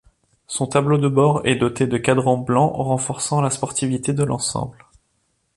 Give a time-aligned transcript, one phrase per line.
[0.47, 4.87] Son tableau de bord est doté de cadrans blancs renforçant la sportivité de l'ensemble.